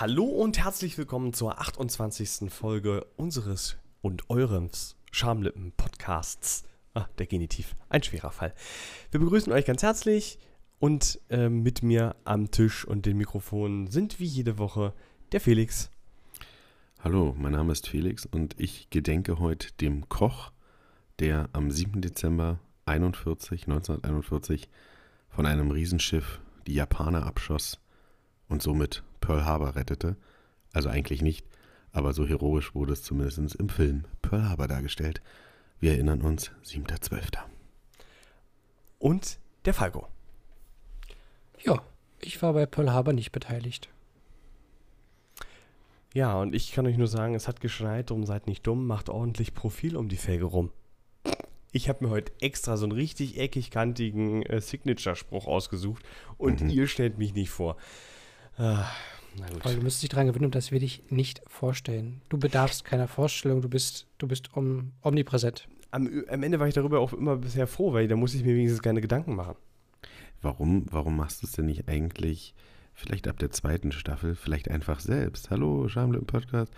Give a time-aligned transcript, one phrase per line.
[0.00, 2.50] Hallo und herzlich willkommen zur 28.
[2.50, 6.64] Folge unseres und eurens Schamlippen-Podcasts.
[6.94, 8.54] Ah, der Genitiv, ein schwerer Fall.
[9.10, 10.38] Wir begrüßen euch ganz herzlich
[10.78, 14.94] und äh, mit mir am Tisch und den Mikrofonen sind wie jede Woche
[15.32, 15.90] der Felix.
[17.00, 20.50] Hallo, mein Name ist Felix und ich gedenke heute dem Koch,
[21.18, 22.00] der am 7.
[22.00, 24.70] Dezember 41, 1941
[25.28, 27.78] von einem Riesenschiff die Japaner abschoss
[28.48, 30.16] und somit Pearl Harbor rettete.
[30.72, 31.46] Also eigentlich nicht,
[31.92, 35.20] aber so heroisch wurde es zumindest im Film Pearl Harbor dargestellt.
[35.80, 37.38] Wir erinnern uns, 7.12.
[38.98, 40.06] Und der Falco.
[41.62, 41.82] Ja,
[42.20, 43.88] ich war bei Pearl Harbor nicht beteiligt.
[46.12, 49.08] Ja, und ich kann euch nur sagen, es hat geschneit, darum seid nicht dumm, macht
[49.08, 50.72] ordentlich Profil um die Felge rum.
[51.72, 56.02] Ich habe mir heute extra so einen richtig eckig-kantigen äh, Signature-Spruch ausgesucht
[56.36, 56.70] und Mhm.
[56.70, 57.76] ihr stellt mich nicht vor.
[58.60, 58.84] Ah,
[59.38, 59.64] na Weil gut.
[59.64, 62.20] du müsstest dich daran gewöhnen, dass wir dich nicht vorstellen.
[62.28, 65.66] Du bedarfst keiner Vorstellung, du bist, du bist om, omnipräsent.
[65.92, 68.54] Am, am Ende war ich darüber auch immer bisher froh, weil da muss ich mir
[68.54, 69.56] wenigstens keine Gedanken machen.
[70.42, 72.54] Warum, warum machst du es denn nicht eigentlich,
[72.92, 75.48] vielleicht ab der zweiten Staffel, vielleicht einfach selbst?
[75.50, 76.72] Hallo, Schamlippen Podcast.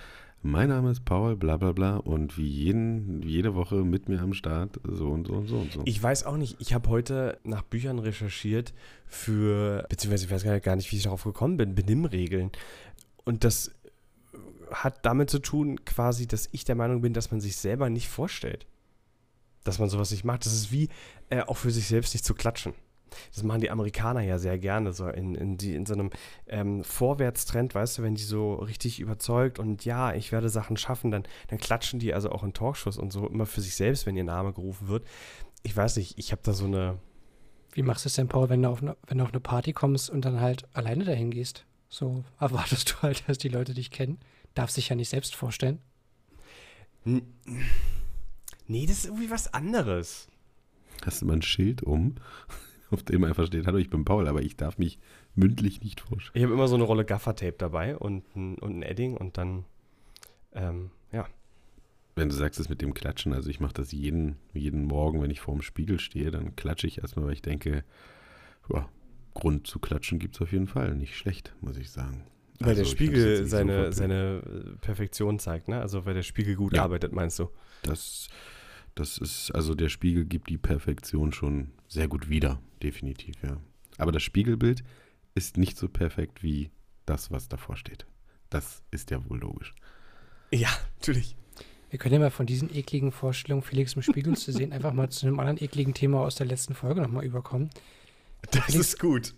[0.45, 1.97] Mein Name ist Paul, bla bla bla.
[1.99, 5.73] Und wie, jeden, jede Woche mit mir am Start, so und so und so und
[5.73, 5.83] so.
[5.85, 8.75] Ich weiß auch nicht, ich habe heute nach Büchern recherchiert
[9.07, 12.51] für, beziehungsweise ich weiß gar nicht- gar nicht, wie ich darauf gekommen bin, Benimmregeln.
[13.25, 13.71] Und das
[14.73, 18.09] hat damit zu tun, quasi, dass ich der Meinung bin, dass man sich selber nicht
[18.09, 18.67] vorstellt.
[19.63, 20.45] Dass man sowas nicht macht.
[20.45, 20.89] Das ist wie
[21.31, 22.73] äh, auch für sich selbst nicht zu klatschen.
[23.35, 26.11] Das machen die Amerikaner ja sehr gerne, so in, in, die, in so einem
[26.47, 31.11] ähm, Vorwärtstrend, weißt du, wenn die so richtig überzeugt und ja, ich werde Sachen schaffen,
[31.11, 34.17] dann, dann klatschen die also auch in Talkshows und so immer für sich selbst, wenn
[34.17, 35.07] ihr Name gerufen wird.
[35.63, 36.99] Ich weiß nicht, ich habe da so eine,
[37.73, 39.73] Wie machst du es denn, Paul, wenn du, auf eine, wenn du auf eine Party
[39.73, 41.65] kommst und dann halt alleine dahin gehst?
[41.89, 44.19] So erwartest du halt, dass die Leute dich kennen.
[44.55, 45.79] Darfst dich ja nicht selbst vorstellen.
[47.05, 47.23] N-
[48.69, 50.29] Nee, das ist irgendwie was anderes.
[51.05, 52.15] Hast du mal ein Schild um,
[52.95, 54.99] auf dem einfach steht, hallo, ich bin Paul, aber ich darf mich
[55.35, 56.33] mündlich nicht vorstellen.
[56.35, 59.65] Ich habe immer so eine Rolle Gaffertape dabei und ein, und ein Edding und dann,
[60.53, 61.27] ähm, ja.
[62.15, 65.31] Wenn du sagst, das mit dem Klatschen, also ich mache das jeden, jeden Morgen, wenn
[65.31, 67.85] ich vorm Spiegel stehe, dann klatsche ich erstmal, weil ich denke,
[68.73, 68.89] ja,
[69.35, 70.95] Grund zu klatschen gibt es auf jeden Fall.
[70.95, 72.27] Nicht schlecht, muss ich sagen.
[72.61, 73.95] Weil der Also, jetzt Spiegel so seine, verpönt.
[73.95, 75.81] seine äh, Perfektion zeigt, ne?
[75.81, 76.83] Also weil der Spiegel gut Ja.
[76.85, 77.49] arbeitet, meinst du?
[77.83, 78.29] Das,
[78.95, 83.57] das ist, also der Spiegel gibt die Perfektion schon sehr gut wieder, definitiv, ja.
[83.99, 84.83] Aber das Spiegelbild
[85.35, 86.71] ist nicht so perfekt wie
[87.07, 88.07] das, was davor steht.
[88.51, 89.75] Das ist ja wohl logisch.
[90.51, 91.37] Ja, natürlich.
[91.91, 95.11] Wir können ja mal von diesen ekligen Vorstellungen, Felix im Spiegel zu sehen, einfach mal
[95.11, 97.71] zu einem anderen ekligen Thema aus der letzten Folge nochmal überkommen.
[98.51, 99.35] Das Felix- ist gut.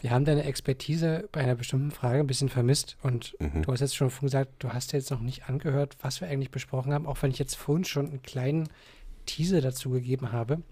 [0.00, 3.62] Wir haben deine Expertise bei einer bestimmten Frage ein bisschen vermisst und Mhm.
[3.62, 6.92] du hast jetzt schon gesagt, du hast jetzt noch nicht angehört, was wir eigentlich besprochen
[6.92, 8.68] haben, auch wenn ich jetzt vorhin schon einen kleinen
[9.26, 10.62] Teaser dazu gegeben habe.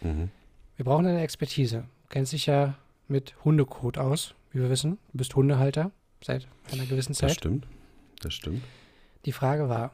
[0.00, 0.30] Mhm.
[0.76, 1.84] Wir brauchen deine Expertise.
[2.04, 2.74] Du kennst dich ja
[3.08, 4.98] mit Hundekot aus, wie wir wissen.
[5.12, 5.90] Du bist Hundehalter
[6.22, 7.32] seit einer gewissen Das Zeit.
[7.32, 7.66] stimmt.
[8.20, 8.62] Das stimmt.
[9.26, 9.92] Die Frage war,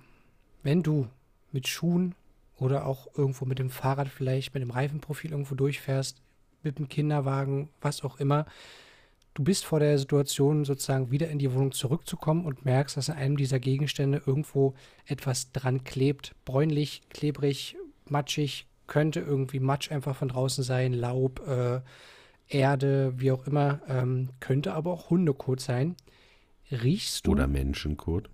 [0.63, 1.09] wenn du
[1.53, 2.15] mit Schuhen
[2.59, 6.21] oder auch irgendwo mit dem Fahrrad vielleicht, mit dem Reifenprofil irgendwo durchfährst,
[6.67, 8.45] mit dem Kinderwagen, was auch immer,
[9.35, 13.17] du bist vor der Situation sozusagen wieder in die Wohnung zurückzukommen und merkst, dass an
[13.17, 14.75] einem dieser Gegenstände irgendwo
[15.07, 17.77] etwas dran klebt, bräunlich, klebrig,
[18.09, 21.81] matschig, könnte irgendwie Matsch einfach von draußen sein, Laub, äh,
[22.49, 25.97] Erde, wie auch immer, ähm, könnte aber auch Hundekot sein.
[26.71, 28.31] Riechst du Oder Menschenkot.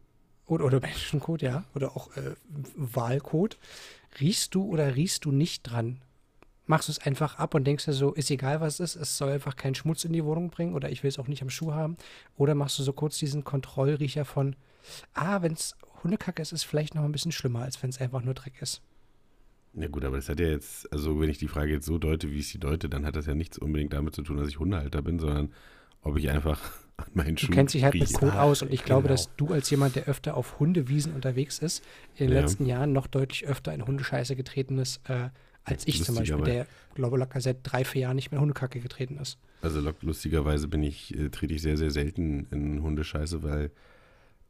[0.47, 2.35] oder, oder Menschenkot, ja, oder auch äh,
[2.77, 3.59] Wahlkot.
[4.21, 6.03] Riechst du oder riechst du nicht dran?
[6.67, 9.19] Machst du es einfach ab und denkst dir so, ist egal was es ist, es
[9.19, 11.51] soll einfach keinen Schmutz in die Wohnung bringen oder ich will es auch nicht am
[11.51, 11.97] Schuh haben?
[12.37, 14.55] Oder machst du so kurz diesen Kontrollriecher von,
[15.15, 18.01] ah, wenn es Hundekacke ist, ist es vielleicht noch ein bisschen schlimmer, als wenn es
[18.01, 18.83] einfach nur Dreck ist.
[19.75, 22.31] Ja gut, aber das hat ja jetzt, also wenn ich die Frage jetzt so deute,
[22.31, 24.59] wie ich sie deute, dann hat das ja nichts unbedingt damit zu tun, dass ich
[24.59, 25.53] Hundehalter bin, sondern
[26.03, 26.61] ob ich einfach
[26.99, 29.15] an meinen Du Schuhen kennst dich halt mit Ah, aus und ich glaube, genau.
[29.15, 31.83] dass du als jemand, der öfter auf Hundewiesen unterwegs ist,
[32.17, 32.41] in den Ja.
[32.43, 35.31] letzten Jahren noch deutlich öfter in Hundescheiße getreten ist, äh,
[35.65, 39.17] als ich zum Beispiel, der, glaube locker seit drei, vier Jahren nicht mehr Hundekacke getreten
[39.19, 39.39] ist.
[39.61, 43.71] Also lu- lustigerweise bin ich, äh, trete ich sehr, sehr selten in Hundescheiße, weil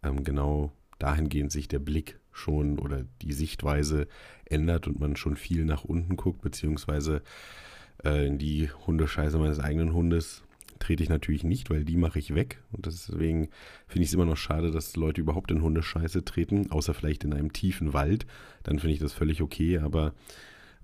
[0.03, 4.07] ähm, genau dahingehend sich der Blick schon oder die Sichtweise
[4.47, 7.23] ändert und man schon viel nach unten guckt, beziehungsweise
[8.05, 10.43] äh, in die Hundescheiße meines eigenen Hundes
[10.79, 12.61] trete ich natürlich nicht, weil die mache ich weg.
[12.73, 13.51] Und deswegen
[13.87, 17.35] finde ich es immer noch schade, dass Leute überhaupt in Hundescheiße treten, außer vielleicht in
[17.35, 18.27] einem tiefen Wald.
[18.65, 20.15] Dann finde ich das völlig okay, aber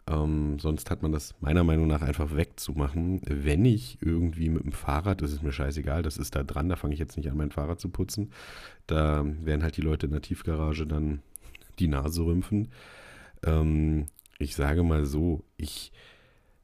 [0.08, 3.20] Ähm, sonst hat man das meiner Meinung nach einfach wegzumachen.
[3.26, 6.76] Wenn ich irgendwie mit dem Fahrrad, das ist mir scheißegal, das ist da dran, da
[6.76, 8.32] fange ich jetzt nicht an, mein Fahrrad zu putzen.
[8.86, 11.20] Da werden halt die Leute in der Tiefgarage dann
[11.78, 12.68] die Nase rümpfen.
[13.44, 14.06] Ähm,
[14.38, 15.92] ich sage mal so, ich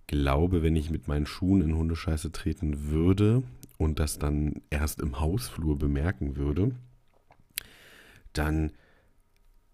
[0.07, 3.43] glaube, wenn ich mit meinen Schuhen in Hundescheiße treten würde
[3.77, 6.71] und das dann erst im Hausflur bemerken würde,
[8.33, 8.73] dann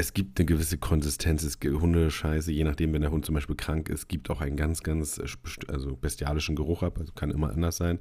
[0.01, 3.57] es gibt eine gewisse Konsistenz, es gibt Hundescheiße, je nachdem, wenn der Hund zum Beispiel
[3.57, 5.21] krank ist, gibt auch einen ganz, ganz
[5.69, 8.01] also bestialischen Geruch ab, also kann immer anders sein.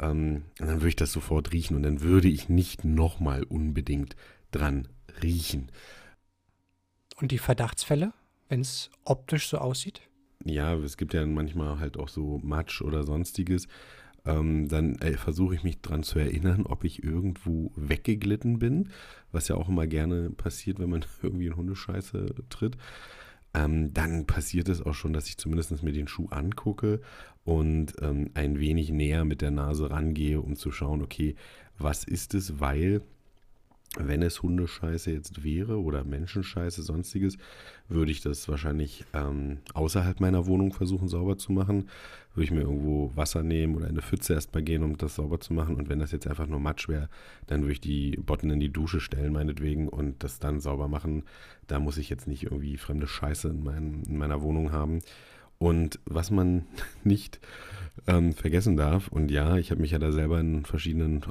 [0.00, 4.16] Ähm, dann würde ich das sofort riechen und dann würde ich nicht nochmal unbedingt
[4.52, 4.88] dran
[5.22, 5.70] riechen.
[7.16, 8.14] Und die Verdachtsfälle,
[8.48, 10.00] wenn es optisch so aussieht?
[10.44, 13.68] Ja, es gibt ja manchmal halt auch so Matsch oder sonstiges.
[14.24, 18.90] Ähm, dann äh, versuche ich mich daran zu erinnern, ob ich irgendwo weggeglitten bin,
[19.32, 22.76] was ja auch immer gerne passiert, wenn man irgendwie in Hundescheiße tritt.
[23.54, 27.00] Ähm, dann passiert es auch schon, dass ich zumindest mir den Schuh angucke
[27.44, 31.34] und ähm, ein wenig näher mit der Nase rangehe, um zu schauen, okay,
[31.78, 33.00] was ist es, weil
[34.00, 37.36] wenn es Hundescheiße jetzt wäre oder Menschenscheiße, sonstiges,
[37.88, 41.88] würde ich das wahrscheinlich ähm, außerhalb meiner Wohnung versuchen sauber zu machen.
[42.34, 45.40] Würde ich mir irgendwo Wasser nehmen oder in eine Pfütze erstmal gehen, um das sauber
[45.40, 45.74] zu machen.
[45.74, 47.08] Und wenn das jetzt einfach nur Matsch wäre,
[47.46, 51.24] dann würde ich die Botten in die Dusche stellen, meinetwegen, und das dann sauber machen.
[51.66, 55.00] Da muss ich jetzt nicht irgendwie fremde Scheiße in, mein, in meiner Wohnung haben.
[55.58, 56.66] Und was man
[57.04, 57.40] nicht
[58.06, 61.22] ähm, vergessen darf, und ja, ich habe mich ja da selber in verschiedenen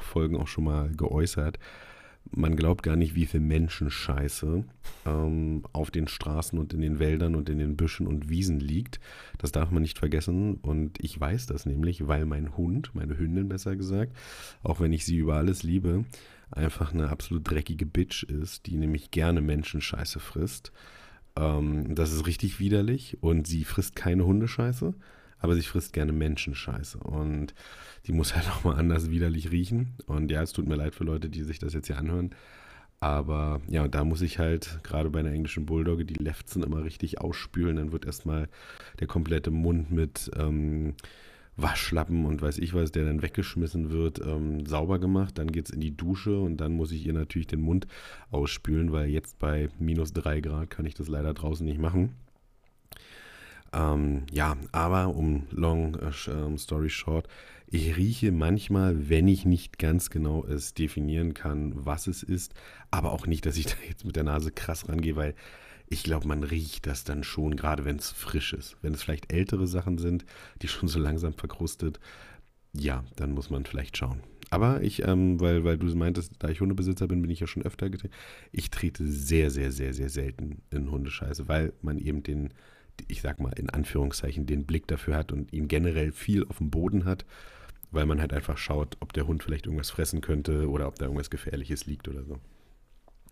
[0.00, 1.58] Folgen auch schon mal geäußert,
[2.30, 4.64] man glaubt gar nicht, wie viel Menschenscheiße
[5.06, 9.00] ähm, auf den Straßen und in den Wäldern und in den Büschen und Wiesen liegt.
[9.38, 10.54] Das darf man nicht vergessen.
[10.56, 14.16] Und ich weiß das nämlich, weil mein Hund, meine Hündin besser gesagt,
[14.62, 16.04] auch wenn ich sie über alles liebe,
[16.50, 20.72] einfach eine absolut dreckige Bitch ist, die nämlich gerne Menschenscheiße frisst.
[21.36, 24.94] Ähm, das ist richtig widerlich und sie frisst keine Hundescheiße,
[25.42, 26.98] aber sie frisst gerne Menschenscheiße.
[26.98, 27.54] Und
[28.06, 29.94] die muss halt auch mal anders widerlich riechen.
[30.06, 32.30] Und ja, es tut mir leid für Leute, die sich das jetzt hier anhören.
[33.00, 37.20] Aber ja, da muss ich halt gerade bei einer englischen Bulldogge die Lefzen immer richtig
[37.20, 37.76] ausspülen.
[37.76, 38.48] Dann wird erstmal
[39.00, 40.94] der komplette Mund mit ähm,
[41.56, 45.36] Waschlappen und weiß ich was, der dann weggeschmissen wird, ähm, sauber gemacht.
[45.38, 47.88] Dann geht es in die Dusche und dann muss ich ihr natürlich den Mund
[48.30, 52.14] ausspülen, weil jetzt bei minus drei Grad kann ich das leider draußen nicht machen.
[53.72, 57.28] Ähm, ja, aber um long uh, story short,
[57.66, 62.52] ich rieche manchmal, wenn ich nicht ganz genau es definieren kann, was es ist,
[62.90, 65.34] aber auch nicht, dass ich da jetzt mit der Nase krass rangehe, weil
[65.88, 68.76] ich glaube, man riecht das dann schon, gerade wenn es frisch ist.
[68.82, 70.24] Wenn es vielleicht ältere Sachen sind,
[70.62, 72.00] die schon so langsam verkrustet,
[72.72, 74.20] ja, dann muss man vielleicht schauen.
[74.48, 77.62] Aber ich, ähm, weil, weil du meintest, da ich Hundebesitzer bin, bin ich ja schon
[77.62, 78.14] öfter getreten.
[78.52, 82.50] Ich trete sehr, sehr, sehr, sehr selten in Hundescheiße, weil man eben den,
[83.08, 86.70] ich sag mal in Anführungszeichen, den Blick dafür hat und ihn generell viel auf dem
[86.70, 87.24] Boden hat
[87.92, 91.04] weil man halt einfach schaut, ob der Hund vielleicht irgendwas fressen könnte oder ob da
[91.04, 92.38] irgendwas Gefährliches liegt oder so.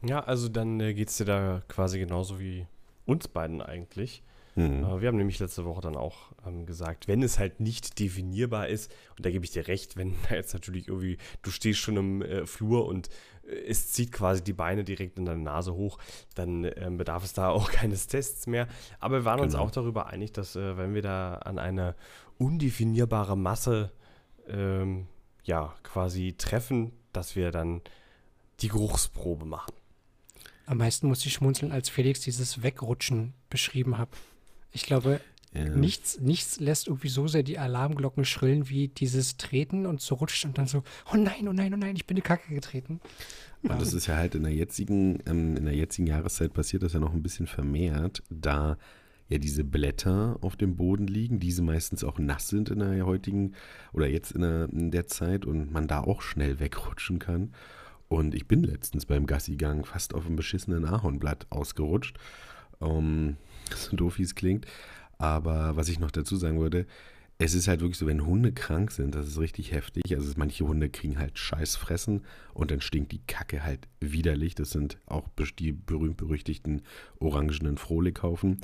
[0.03, 2.67] Ja, also dann äh, geht es dir da quasi genauso wie
[3.07, 4.23] uns beiden eigentlich.
[4.55, 4.85] Mhm.
[4.85, 8.69] Äh, wir haben nämlich letzte Woche dann auch ähm, gesagt, wenn es halt nicht definierbar
[8.69, 11.97] ist, und da gebe ich dir recht, wenn da jetzt natürlich irgendwie, du stehst schon
[11.97, 13.09] im äh, Flur und
[13.67, 15.99] es zieht quasi die Beine direkt in deine Nase hoch,
[16.35, 18.69] dann ähm, bedarf es da auch keines Tests mehr.
[18.99, 19.45] Aber wir waren genau.
[19.45, 21.95] uns auch darüber einig, dass äh, wenn wir da an eine
[22.39, 23.91] undefinierbare Masse
[24.49, 25.07] ähm,
[25.45, 27.83] ja, quasi treffen, dass wir dann
[28.61, 29.73] die Geruchsprobe machen.
[30.67, 34.09] Am meisten muss ich schmunzeln, als Felix dieses Wegrutschen beschrieben hat.
[34.73, 35.21] Ich glaube,
[35.53, 35.69] ja.
[35.69, 40.45] nichts, nichts lässt irgendwie so sehr die Alarmglocken schrillen wie dieses Treten und so rutscht
[40.45, 43.01] und dann so, oh nein, oh nein, oh nein, ich bin in die Kacke getreten.
[43.63, 46.95] Und das ist ja halt in der jetzigen, ähm, in der jetzigen Jahreszeit passiert das
[46.95, 48.79] ja noch ein bisschen vermehrt, da
[49.29, 53.53] ja diese Blätter auf dem Boden liegen, diese meistens auch nass sind in der heutigen
[53.93, 57.53] oder jetzt in der, in der Zeit und man da auch schnell wegrutschen kann.
[58.09, 62.19] Und ich bin letztens beim Gassigang fast auf einem beschissenen Ahornblatt ausgerutscht.
[62.81, 63.37] Um,
[63.77, 64.67] so doof wie es klingt.
[65.21, 66.87] Aber was ich noch dazu sagen würde,
[67.37, 70.17] es ist halt wirklich so, wenn Hunde krank sind, das ist richtig heftig.
[70.17, 72.23] Also manche Hunde kriegen halt Scheißfressen
[72.55, 74.55] und dann stinkt die Kacke halt widerlich.
[74.55, 76.83] Das sind auch die berühmt-berüchtigten
[77.19, 78.61] orangenen Frohlighaufen.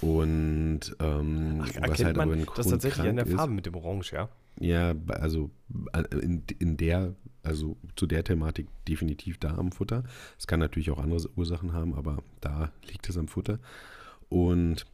[0.00, 4.12] Und ähm, Ach, was halt man aber das tatsächlich an der Farbe mit dem Orange,
[4.14, 4.30] ja?
[4.58, 5.50] Ja, also
[6.10, 10.04] in, in der, also zu der Thematik definitiv da am Futter.
[10.38, 13.58] Es kann natürlich auch andere Ursachen haben, aber da liegt es am Futter.
[14.30, 14.86] Und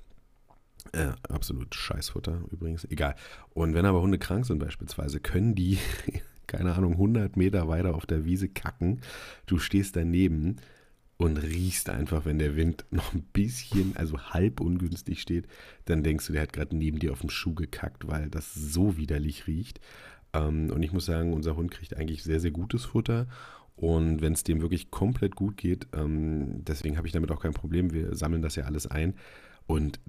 [0.93, 3.15] äh, absolut Scheißfutter übrigens, egal.
[3.51, 5.79] Und wenn aber Hunde krank sind beispielsweise, können die,
[6.47, 9.01] keine Ahnung, 100 Meter weiter auf der Wiese kacken.
[9.47, 10.57] Du stehst daneben
[11.17, 15.47] und riechst einfach, wenn der Wind noch ein bisschen, also halb ungünstig steht,
[15.85, 18.97] dann denkst du, der hat gerade neben dir auf dem Schuh gekackt, weil das so
[18.97, 19.81] widerlich riecht.
[20.33, 23.27] Ähm, und ich muss sagen, unser Hund kriegt eigentlich sehr, sehr gutes Futter.
[23.77, 27.53] Und wenn es dem wirklich komplett gut geht, ähm, deswegen habe ich damit auch kein
[27.55, 29.15] Problem, wir sammeln das ja alles ein.
[29.67, 30.01] Und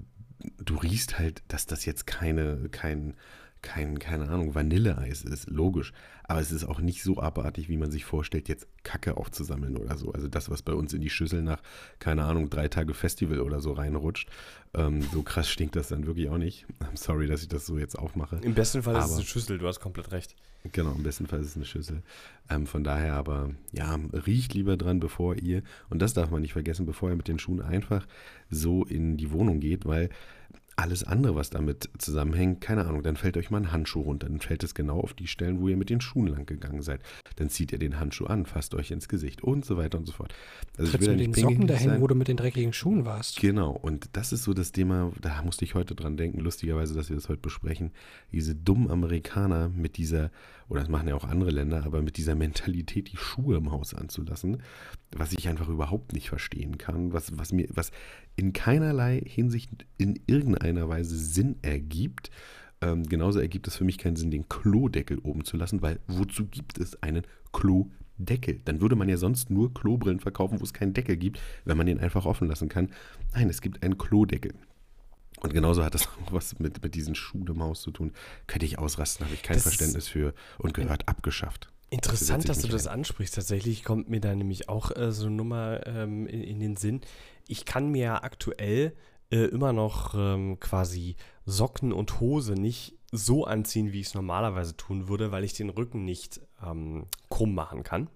[0.57, 3.15] du riechst halt, dass das jetzt keine, kein,
[3.61, 5.93] kein, keine Ahnung, Vanilleeis ist, logisch.
[6.23, 9.97] Aber es ist auch nicht so abartig, wie man sich vorstellt, jetzt Kacke aufzusammeln oder
[9.97, 10.11] so.
[10.11, 11.61] Also das, was bei uns in die Schüssel nach,
[11.97, 14.29] keine Ahnung, drei Tage Festival oder so reinrutscht.
[14.75, 16.67] Ähm, so krass stinkt das dann wirklich auch nicht.
[16.81, 18.39] I'm sorry, dass ich das so jetzt aufmache.
[18.43, 20.35] Im besten Fall aber, ist es eine Schüssel, du hast komplett recht.
[20.71, 22.03] Genau, im besten Fall ist es eine Schüssel.
[22.49, 26.53] Ähm, von daher aber, ja, riecht lieber dran, bevor ihr, und das darf man nicht
[26.53, 28.05] vergessen, bevor ihr mit den Schuhen einfach
[28.49, 30.09] so in die Wohnung geht, weil
[30.79, 34.29] alles andere, was damit zusammenhängt, keine Ahnung, dann fällt euch mal ein Handschuh runter.
[34.29, 37.01] Dann fällt es genau auf die Stellen, wo ihr mit den Schuhen lang gegangen seid.
[37.35, 40.13] Dann zieht ihr den Handschuh an, fasst euch ins Gesicht und so weiter und so
[40.13, 40.33] fort.
[40.77, 42.01] Also Trittst ich will mit den Socken dahin, sein.
[42.01, 43.39] wo du mit den dreckigen Schuhen warst.
[43.39, 47.09] Genau, und das ist so das Thema, da musste ich heute dran denken, lustigerweise, dass
[47.09, 47.91] wir das heute besprechen.
[48.31, 50.31] Diese dummen Amerikaner mit dieser,
[50.69, 53.93] oder das machen ja auch andere Länder, aber mit dieser Mentalität, die Schuhe im Haus
[53.93, 54.61] anzulassen,
[55.11, 57.91] was ich einfach überhaupt nicht verstehen kann, was, was mir, was
[58.35, 62.29] in keinerlei Hinsicht in irgendeiner Weise Sinn ergibt.
[62.81, 66.45] Ähm, genauso ergibt es für mich keinen Sinn, den Klodeckel oben zu lassen, weil wozu
[66.45, 68.61] gibt es einen Klodeckel?
[68.65, 71.87] Dann würde man ja sonst nur Klobrillen verkaufen, wo es keinen Deckel gibt, wenn man
[71.87, 72.89] den einfach offen lassen kann.
[73.33, 74.53] Nein, es gibt einen Klodeckel.
[75.41, 78.11] Und genauso hat das auch was mit, mit diesen Haus zu tun.
[78.47, 81.69] Könnte ich ausrasten, habe ich kein das Verständnis für und gehört abgeschafft.
[81.91, 83.35] Interessant, dass du das ansprichst.
[83.35, 87.01] Tatsächlich kommt mir da nämlich auch äh, so eine Nummer ähm, in, in, den Sinn.
[87.47, 88.93] Ich kann mir aktuell
[89.31, 94.77] äh, immer noch ähm, quasi Socken und Hose nicht so anziehen, wie ich es normalerweise
[94.77, 98.09] tun würde, weil ich den Rücken nicht ähm, krumm machen kann.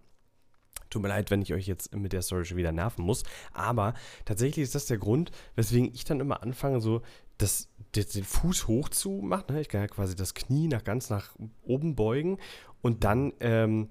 [0.89, 3.23] Tut mir leid, wenn ich euch jetzt mit der Story schon wieder nerven muss.
[3.51, 7.01] Aber tatsächlich ist das der Grund, weswegen ich dann immer anfange, so
[7.39, 9.55] das, das den Fuß hoch zu machen.
[9.55, 9.61] Ne?
[9.61, 11.31] Ich kann ja quasi das Knie nach ganz nach
[11.63, 12.37] oben beugen
[12.83, 13.89] und dann ähm,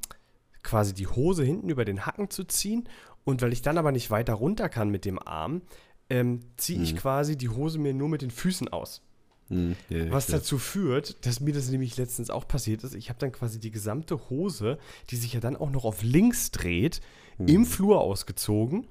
[0.62, 2.88] quasi die Hose hinten über den Hacken zu ziehen.
[3.24, 5.62] Und weil ich dann aber nicht weiter runter kann mit dem Arm,
[6.10, 6.98] ähm, ziehe ich mhm.
[6.98, 9.02] quasi die Hose mir nur mit den Füßen aus.
[9.48, 12.94] Mhm, ja, Was dazu führt, dass mir das nämlich letztens auch passiert ist.
[12.94, 14.78] Ich habe dann quasi die gesamte Hose,
[15.10, 17.00] die sich ja dann auch noch auf links dreht,
[17.38, 17.48] mhm.
[17.48, 18.88] im Flur ausgezogen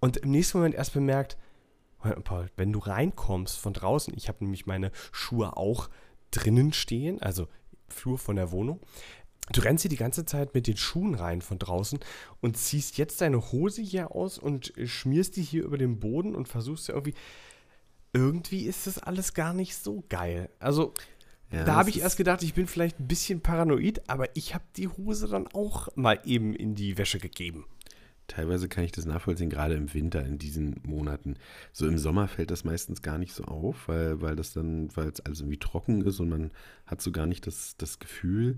[0.00, 1.36] und im nächsten Moment erst bemerkt,
[2.24, 5.88] Paul, wenn du reinkommst von draußen, ich habe nämlich meine Schuhe auch
[6.32, 7.46] drinnen stehen, also
[7.88, 8.80] Flur von der Wohnung.
[9.52, 12.00] Du rennst hier die ganze Zeit mit den Schuhen rein von draußen
[12.40, 16.48] und ziehst jetzt deine Hose hier aus und schmierst die hier über den Boden und
[16.48, 17.14] versuchst irgendwie.
[18.14, 20.50] Irgendwie ist das alles gar nicht so geil.
[20.58, 20.92] Also,
[21.50, 24.64] ja, da habe ich erst gedacht, ich bin vielleicht ein bisschen paranoid, aber ich habe
[24.76, 27.66] die Hose dann auch mal eben in die Wäsche gegeben.
[28.28, 31.36] Teilweise kann ich das nachvollziehen, gerade im Winter in diesen Monaten.
[31.72, 35.08] So im Sommer fällt das meistens gar nicht so auf, weil, weil das dann, weil
[35.08, 36.50] es alles irgendwie trocken ist und man
[36.86, 38.56] hat so gar nicht das, das Gefühl.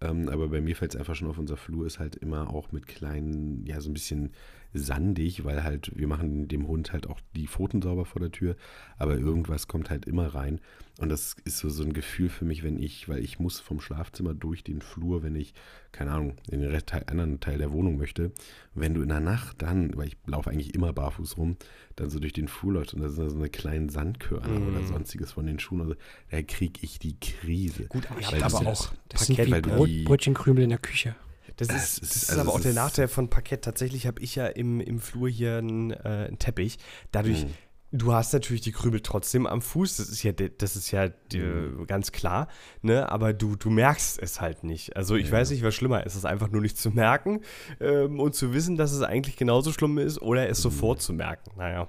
[0.00, 2.72] Ähm, aber bei mir fällt es einfach schon auf, unser Flur ist halt immer auch
[2.72, 4.32] mit kleinen, ja, so ein bisschen
[4.72, 8.56] sandig, weil halt, wir machen dem Hund halt auch die Pfoten sauber vor der Tür,
[8.98, 10.60] aber irgendwas kommt halt immer rein.
[10.98, 13.80] Und das ist so, so ein Gefühl für mich, wenn ich, weil ich muss vom
[13.80, 15.54] Schlafzimmer durch den Flur, wenn ich,
[15.92, 18.32] keine Ahnung, in den anderen Teil der Wohnung möchte.
[18.74, 21.56] Wenn du in der Nacht dann, weil ich laufe eigentlich immer barfuß rum,
[21.96, 24.68] dann so durch den Flur läufst und da sind so eine kleinen Sandkörner mm.
[24.68, 25.94] oder sonstiges von den Schuhen, also,
[26.30, 27.86] da kriege ich die Krise.
[27.86, 31.16] Gut, ihr habt aber auch das Parkett, sind wie Brot, Brötchenkrümel in der Küche.
[31.60, 33.62] Das, das ist, das ist also aber auch der Nachteil von Parkett.
[33.62, 36.78] Tatsächlich habe ich ja im, im Flur hier einen, äh, einen Teppich.
[37.12, 37.50] Dadurch, mhm.
[37.92, 39.98] du hast natürlich die Krümel trotzdem am Fuß.
[39.98, 41.86] Das ist ja, das ist ja mhm.
[41.86, 42.48] ganz klar.
[42.80, 43.10] Ne?
[43.10, 44.96] Aber du, du merkst es halt nicht.
[44.96, 45.32] Also ich ja.
[45.32, 46.14] weiß nicht, was schlimmer ist.
[46.14, 47.42] Es einfach nur nicht zu merken
[47.78, 50.62] ähm, und zu wissen, dass es eigentlich genauso schlimm ist oder es mhm.
[50.62, 51.50] sofort zu merken.
[51.56, 51.88] Naja.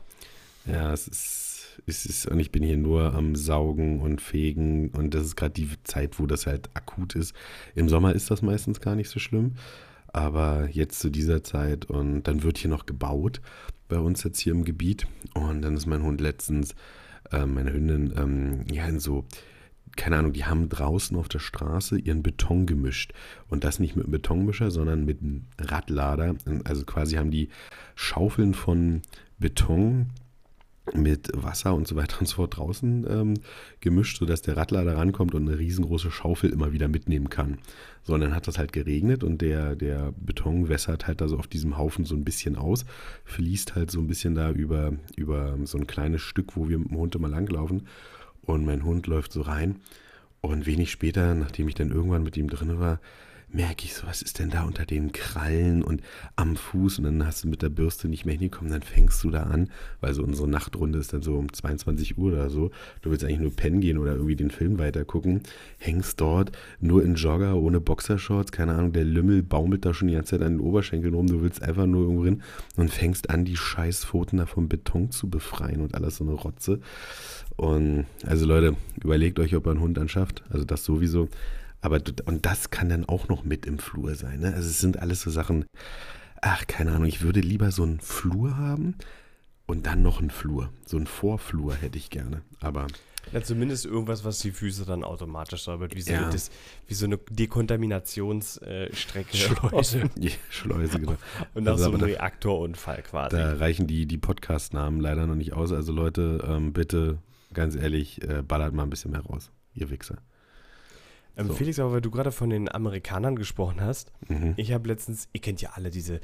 [0.66, 1.50] Ja, es ist
[1.88, 5.69] es und ich bin hier nur am Saugen und Fegen und das ist gerade die
[5.83, 7.33] Zeit, wo das halt akut ist.
[7.75, 9.53] Im Sommer ist das meistens gar nicht so schlimm,
[10.07, 13.41] aber jetzt zu dieser Zeit und dann wird hier noch gebaut
[13.88, 16.75] bei uns jetzt hier im Gebiet und dann ist mein Hund letztens,
[17.31, 19.25] äh, meine Hündin, ähm, ja, in so
[19.97, 23.13] keine Ahnung, die haben draußen auf der Straße ihren Beton gemischt.
[23.50, 26.35] Und das nicht mit einem Betonmischer, sondern mit einem Radlader.
[26.63, 27.50] Also quasi haben die
[27.95, 29.01] Schaufeln von
[29.38, 30.07] Beton
[30.93, 33.33] mit Wasser und so weiter und so fort draußen ähm,
[33.79, 37.59] gemischt, sodass der Radlader rankommt und eine riesengroße Schaufel immer wieder mitnehmen kann.
[38.03, 41.38] So, und dann hat das halt geregnet und der, der Beton wässert halt da so
[41.38, 42.85] auf diesem Haufen so ein bisschen aus,
[43.25, 46.89] fließt halt so ein bisschen da über, über so ein kleines Stück, wo wir mit
[46.89, 47.88] dem Hund immer langlaufen.
[48.41, 49.81] Und mein Hund läuft so rein.
[50.41, 53.00] Und wenig später, nachdem ich dann irgendwann mit ihm drin war,
[53.53, 56.01] merke ich so, was ist denn da unter den Krallen und
[56.36, 59.29] am Fuß und dann hast du mit der Bürste nicht mehr hingekommen, dann fängst du
[59.29, 63.12] da an, weil so unsere Nachtrunde ist dann so um 22 Uhr oder so, du
[63.12, 65.41] willst eigentlich nur pennen gehen oder irgendwie den Film weiter gucken,
[65.79, 70.13] hängst dort nur in Jogger, ohne Boxershorts, keine Ahnung, der Lümmel baumelt da schon die
[70.13, 72.41] ganze Zeit an den Oberschenkeln rum, du willst einfach nur irgendwo hin
[72.77, 76.79] und fängst an, die Scheißpfoten da vom Beton zu befreien und alles so eine Rotze.
[77.58, 81.27] Und also Leute, überlegt euch, ob ihr einen Hund anschafft, also das sowieso.
[81.81, 84.41] Aber und das kann dann auch noch mit im Flur sein.
[84.41, 84.53] Ne?
[84.53, 85.65] Also es sind alles so Sachen,
[86.41, 88.95] ach, keine Ahnung, ich würde lieber so einen Flur haben
[89.65, 90.73] und dann noch einen Flur.
[90.85, 92.41] So einen Vorflur hätte ich gerne.
[92.59, 92.88] Aber.
[93.31, 96.27] Ja, zumindest irgendwas, was die Füße dann automatisch säubert, wie so, ja.
[96.27, 96.35] eine,
[96.88, 99.38] wie so eine Dekontaminationsstrecke.
[99.38, 100.09] Schleuse.
[100.19, 101.15] ja, Schleuse, genau.
[101.53, 103.38] Und nach also, so einem Reaktorunfall quasi.
[103.38, 105.71] Da reichen die, die Podcast-Namen leider noch nicht aus.
[105.71, 107.19] Also Leute, ähm, bitte,
[107.53, 110.17] ganz ehrlich, äh, ballert mal ein bisschen mehr raus, ihr Wichser.
[111.41, 111.53] Ähm, so.
[111.53, 114.53] Felix, aber weil du gerade von den Amerikanern gesprochen hast, mhm.
[114.57, 116.19] ich habe letztens, ihr kennt ja alle diese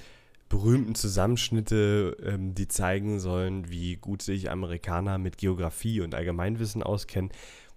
[0.50, 7.32] berühmten Zusammenschnitte, ähm, die zeigen sollen, wie gut sich Amerikaner mit Geografie und Allgemeinwissen auskennen,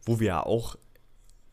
[0.05, 0.77] wo wir ja auch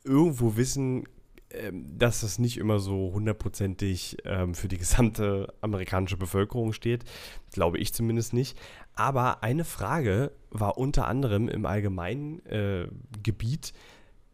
[0.03, 1.05] irgendwo wissen,
[1.49, 7.03] ähm, dass das nicht immer so hundertprozentig ähm, für die gesamte amerikanische Bevölkerung steht,
[7.51, 8.59] glaube ich zumindest nicht.
[8.95, 12.87] Aber eine Frage war unter anderem im allgemeinen äh,
[13.23, 13.73] Gebiet,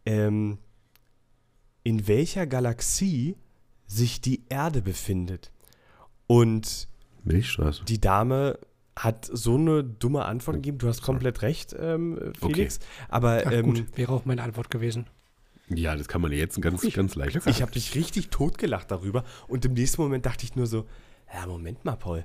[0.06, 0.58] ähm,
[1.84, 3.36] in welcher Galaxie
[3.86, 5.52] sich die Erde befindet.
[6.26, 6.88] Und
[7.22, 7.84] Milchstraße.
[7.84, 8.58] die Dame
[8.96, 10.78] hat so eine dumme Antwort gegeben.
[10.78, 12.78] Du hast komplett recht, ähm, Felix.
[12.78, 12.86] Okay.
[13.08, 15.06] Aber Ach, ähm, gut, wäre auch meine Antwort gewesen.
[15.68, 17.48] Ja, das kann man jetzt ganz, ich, ganz leicht sagen.
[17.50, 20.86] Ich habe dich richtig totgelacht darüber und im nächsten Moment dachte ich nur so,
[21.32, 22.24] ja, Moment mal, Paul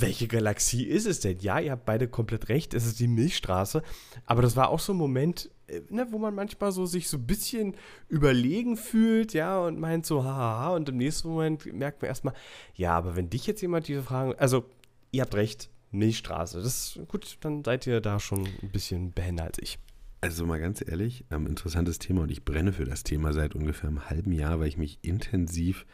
[0.00, 1.38] welche Galaxie ist es denn?
[1.38, 3.82] Ja, ihr habt beide komplett recht, es ist die Milchstraße.
[4.26, 5.50] Aber das war auch so ein Moment,
[5.90, 7.74] ne, wo man manchmal so sich so ein bisschen
[8.08, 12.34] überlegen fühlt, ja, und meint so, haha, und im nächsten Moment merkt man erstmal,
[12.74, 14.64] ja, aber wenn dich jetzt jemand diese Fragen, also,
[15.12, 19.44] ihr habt recht, Milchstraße, das ist gut, dann seid ihr da schon ein bisschen behender
[19.44, 19.78] als ich.
[20.20, 23.88] Also mal ganz ehrlich, ähm, interessantes Thema und ich brenne für das Thema seit ungefähr
[23.88, 25.86] einem halben Jahr, weil ich mich intensiv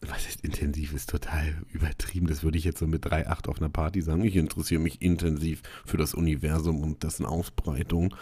[0.00, 2.28] was ist intensiv, ist total übertrieben.
[2.28, 4.24] Das würde ich jetzt so mit 3,8 auf einer Party sagen.
[4.24, 8.14] Ich interessiere mich intensiv für das Universum und dessen Ausbreitung.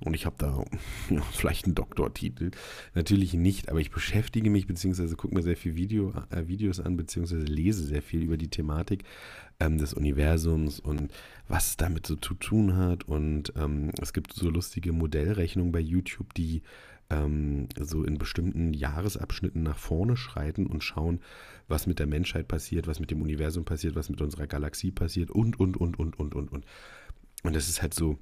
[0.00, 0.62] Und ich habe da
[1.10, 2.50] ja, vielleicht einen Doktortitel.
[2.94, 6.96] Natürlich nicht, aber ich beschäftige mich, beziehungsweise gucke mir sehr viele Video, äh, Videos an,
[6.96, 9.04] beziehungsweise lese sehr viel über die Thematik
[9.58, 11.12] ähm, des Universums und
[11.48, 13.08] was es damit so zu tun hat.
[13.08, 16.62] Und ähm, es gibt so lustige Modellrechnungen bei YouTube, die
[17.12, 21.20] ähm, so in bestimmten Jahresabschnitten nach vorne schreiten und schauen,
[21.68, 25.30] was mit der Menschheit passiert, was mit dem Universum passiert, was mit unserer Galaxie passiert
[25.30, 26.64] und, und, und, und, und, und, und.
[27.42, 28.18] Und das ist halt so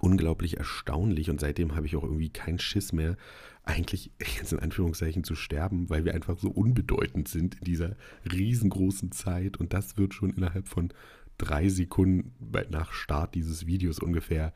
[0.00, 3.16] unglaublich erstaunlich und seitdem habe ich auch irgendwie keinen Schiss mehr,
[3.64, 7.96] eigentlich jetzt in Anführungszeichen zu sterben, weil wir einfach so unbedeutend sind in dieser
[8.30, 10.92] riesengroßen Zeit und das wird schon innerhalb von
[11.40, 12.32] drei Sekunden
[12.70, 14.52] nach Start dieses Videos ungefähr,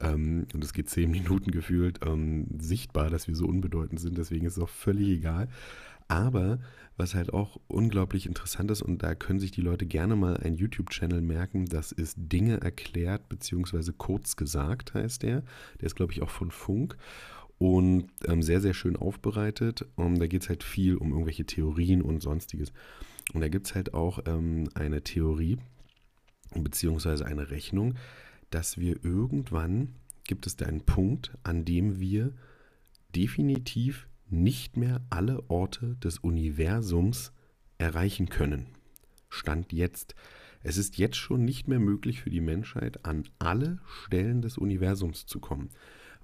[0.00, 4.18] ähm, und es geht zehn Minuten gefühlt, ähm, sichtbar, dass wir so unbedeutend sind.
[4.18, 5.48] Deswegen ist es auch völlig egal.
[6.08, 6.60] Aber
[6.96, 10.56] was halt auch unglaublich interessant ist, und da können sich die Leute gerne mal einen
[10.56, 15.42] YouTube-Channel merken, das ist Dinge erklärt, beziehungsweise kurz gesagt heißt der.
[15.80, 16.96] Der ist, glaube ich, auch von Funk
[17.58, 19.86] und ähm, sehr, sehr schön aufbereitet.
[19.96, 22.72] Und da geht es halt viel um irgendwelche Theorien und sonstiges.
[23.32, 25.58] Und da gibt es halt auch ähm, eine Theorie,
[26.54, 27.94] beziehungsweise eine Rechnung,
[28.50, 32.32] dass wir irgendwann, gibt es da einen Punkt, an dem wir
[33.14, 37.32] definitiv nicht mehr alle Orte des Universums
[37.78, 38.66] erreichen können.
[39.28, 40.14] Stand jetzt.
[40.62, 45.26] Es ist jetzt schon nicht mehr möglich für die Menschheit, an alle Stellen des Universums
[45.26, 45.70] zu kommen.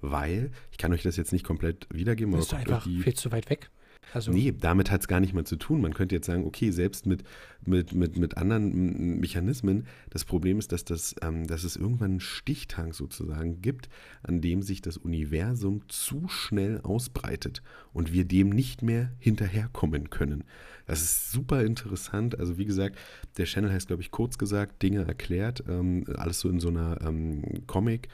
[0.01, 2.43] Weil, ich kann euch das jetzt nicht komplett wiedergeben, aber.
[2.43, 3.69] Ist einfach viel zu weit weg.
[4.13, 5.81] Also nee, damit hat es gar nicht mehr zu tun.
[5.81, 7.23] Man könnte jetzt sagen, okay, selbst mit,
[7.65, 12.19] mit, mit, mit anderen Mechanismen, das Problem ist, dass, das, ähm, dass es irgendwann einen
[12.19, 13.89] Stichtag sozusagen gibt,
[14.21, 20.43] an dem sich das Universum zu schnell ausbreitet und wir dem nicht mehr hinterherkommen können.
[20.85, 22.37] Das ist super interessant.
[22.39, 22.97] Also wie gesagt,
[23.37, 25.63] der Channel heißt, glaube ich, kurz gesagt, Dinge erklärt.
[25.67, 28.09] Ähm, alles so in so einer ähm, Comic-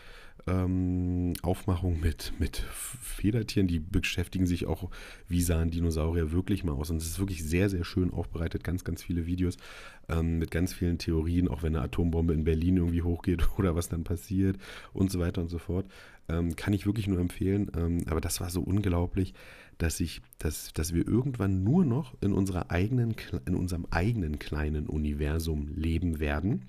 [0.47, 4.89] ähm, Aufmachung mit, mit Federtieren, die beschäftigen sich auch,
[5.27, 6.89] wie sahen Dinosaurier wirklich mal aus.
[6.89, 9.57] Und es ist wirklich sehr, sehr schön aufbereitet, ganz, ganz viele Videos
[10.07, 13.89] ähm, mit ganz vielen Theorien, auch wenn eine Atombombe in Berlin irgendwie hochgeht oder was
[13.89, 14.57] dann passiert
[14.93, 15.85] und so weiter und so fort.
[16.27, 17.71] Ähm, kann ich wirklich nur empfehlen.
[17.75, 19.33] Ähm, aber das war so unglaublich,
[19.77, 24.87] dass ich, dass, dass wir irgendwann nur noch in unserer eigenen, in unserem eigenen kleinen
[24.87, 26.65] Universum leben werden.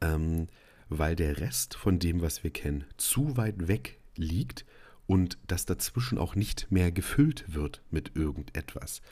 [0.00, 0.46] Ähm,
[0.90, 4.66] weil der Rest von dem, was wir kennen, zu weit weg liegt,
[5.10, 9.02] und dass dazwischen auch nicht mehr gefüllt wird mit irgendetwas.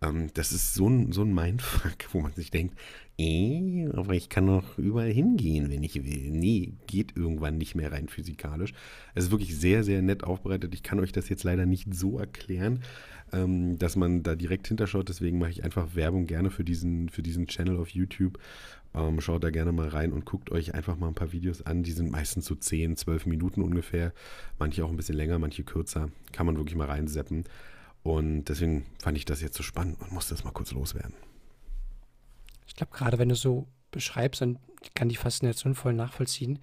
[0.00, 2.78] Ähm, das ist so ein, so ein Mindfuck, wo man sich denkt,
[3.18, 6.30] eh, aber ich kann noch überall hingehen, wenn ich will.
[6.30, 8.74] Nee, geht irgendwann nicht mehr rein physikalisch.
[9.16, 10.72] Es ist wirklich sehr, sehr nett aufbereitet.
[10.72, 12.84] Ich kann euch das jetzt leider nicht so erklären,
[13.32, 15.08] ähm, dass man da direkt hinterschaut.
[15.08, 18.38] Deswegen mache ich einfach Werbung gerne für diesen, für diesen Channel auf YouTube.
[18.94, 21.82] Ähm, schaut da gerne mal rein und guckt euch einfach mal ein paar Videos an.
[21.82, 24.12] Die sind meistens so 10, 12 Minuten ungefähr.
[24.58, 26.08] Manche auch ein bisschen länger, manche kürzer.
[26.32, 27.44] Kann man wirklich mal reinseppen.
[28.02, 31.14] Und deswegen fand ich das jetzt so spannend und musste das mal kurz loswerden.
[32.66, 34.58] Ich glaube, gerade wenn du so beschreibst, dann
[34.94, 36.58] kann die Faszination voll nachvollziehen.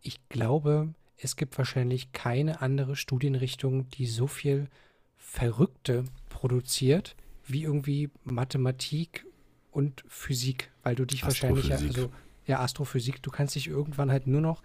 [0.00, 4.68] Ich glaube, es gibt wahrscheinlich keine andere Studienrichtung, die so viel
[5.16, 9.26] Verrückte produziert wie irgendwie Mathematik
[9.74, 12.10] und Physik, weil du dich wahrscheinlich, ja, also
[12.46, 14.62] ja, Astrophysik, du kannst dich irgendwann halt nur noch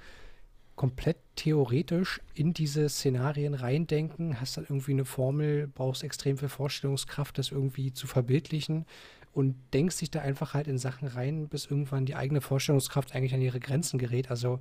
[0.75, 7.37] komplett theoretisch in diese Szenarien reindenken, hast dann irgendwie eine Formel, brauchst extrem viel Vorstellungskraft,
[7.37, 8.85] das irgendwie zu verbildlichen
[9.33, 13.33] und denkst dich da einfach halt in Sachen rein, bis irgendwann die eigene Vorstellungskraft eigentlich
[13.33, 14.29] an ihre Grenzen gerät.
[14.29, 14.59] Also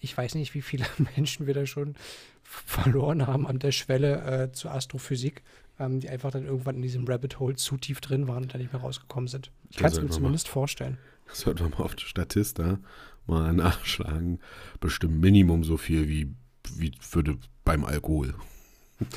[0.00, 1.94] ich weiß nicht, wie viele Menschen wir da schon
[2.42, 5.42] verloren haben an der Schwelle äh, zur Astrophysik,
[5.78, 8.58] ähm, die einfach dann irgendwann in diesem Rabbit Hole zu tief drin waren und da
[8.58, 9.50] nicht mehr rausgekommen sind.
[9.70, 10.98] Ich kann es mir zumindest mal, vorstellen.
[11.28, 12.78] Das sollte man mal auf Statista
[13.26, 14.40] mal nachschlagen.
[14.80, 16.34] Bestimmt Minimum so viel wie,
[16.74, 18.34] wie würde beim Alkohol.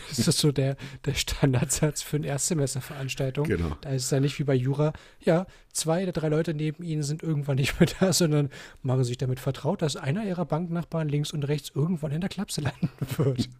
[0.10, 3.46] Das ist so der, der Standardsatz für eine Erstsemesterveranstaltung.
[3.46, 3.78] Genau.
[3.82, 7.04] Da ist es ja nicht wie bei Jura, ja, zwei oder drei Leute neben ihnen
[7.04, 8.50] sind irgendwann nicht mehr da, sondern
[8.82, 12.62] machen sich damit vertraut, dass einer ihrer Banknachbarn links und rechts irgendwann in der Klapse
[12.62, 13.50] landen wird.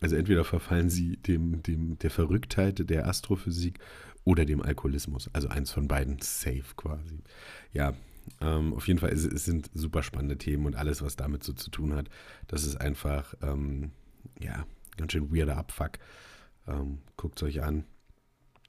[0.00, 3.78] Also entweder verfallen sie dem, dem, der Verrücktheit der Astrophysik
[4.24, 5.28] oder dem Alkoholismus.
[5.32, 7.18] Also eins von beiden safe quasi.
[7.72, 7.94] Ja,
[8.40, 11.52] ähm, auf jeden Fall, es, es, sind super spannende Themen und alles, was damit so
[11.52, 12.08] zu tun hat,
[12.46, 13.90] das ist einfach, ähm,
[14.38, 15.92] ja, ganz schön weirder Abfuck.
[16.66, 17.84] Ähm, Guckt es euch an.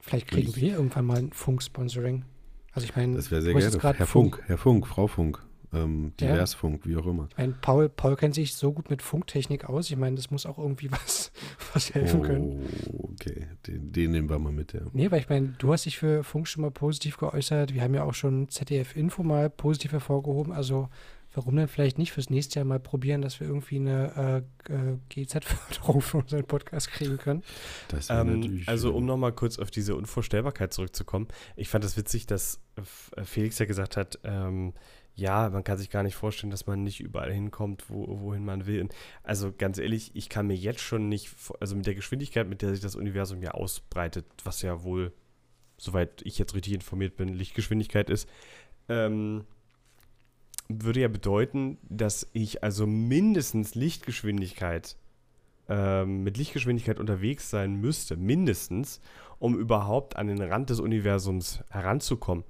[0.01, 2.23] Vielleicht kriegen ich, wir irgendwann mal ein Funk-Sponsoring.
[2.71, 3.77] Also ich meine, das wäre sehr gerne.
[3.81, 6.91] Herr Funk, Funk, Herr Funk, Frau Funk ähm, Diversfunk, ja.
[6.91, 7.27] wie auch immer.
[7.29, 9.89] Ich meine, Paul, Paul kennt sich so gut mit Funktechnik aus.
[9.89, 11.31] Ich meine, das muss auch irgendwie was,
[11.73, 12.69] was helfen oh, können.
[13.13, 14.81] Okay, den, den, nehmen wir mal mit, ja.
[14.93, 17.73] Nee, weil ich meine, du hast dich für Funk schon mal positiv geäußert.
[17.73, 20.53] Wir haben ja auch schon ZDF-Info mal positiv hervorgehoben.
[20.53, 20.89] Also
[21.33, 24.97] warum dann vielleicht nicht fürs nächste Jahr mal probieren, dass wir irgendwie eine äh, äh
[25.09, 27.43] GZ-Förderung für unseren Podcast kriegen können?
[28.09, 31.27] Ähm, also um nochmal kurz auf diese Unvorstellbarkeit zurückzukommen.
[31.55, 32.59] Ich fand das witzig, dass
[33.23, 34.73] Felix ja gesagt hat, ähm,
[35.19, 38.65] ja, man kann sich gar nicht vorstellen, dass man nicht überall hinkommt, wo, wohin man
[38.65, 38.87] will.
[39.23, 41.29] also ganz ehrlich, ich kann mir jetzt schon nicht,
[41.59, 45.13] also mit der Geschwindigkeit, mit der sich das Universum ja ausbreitet, was ja wohl,
[45.77, 48.29] soweit ich jetzt richtig informiert bin, Lichtgeschwindigkeit ist,
[48.87, 49.45] ähm,
[50.69, 54.95] würde ja bedeuten, dass ich also mindestens Lichtgeschwindigkeit,
[55.67, 59.01] ähm, mit Lichtgeschwindigkeit unterwegs sein müsste, mindestens,
[59.39, 62.43] um überhaupt an den Rand des Universums heranzukommen.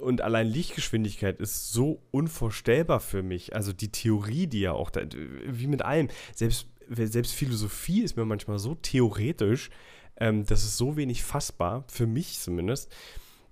[0.00, 3.54] Und allein Lichtgeschwindigkeit ist so unvorstellbar für mich.
[3.54, 5.02] Also die Theorie, die ja auch, da,
[5.46, 9.70] wie mit allem, selbst, selbst Philosophie ist mir manchmal so theoretisch,
[10.18, 12.92] ähm, das ist so wenig fassbar, für mich zumindest,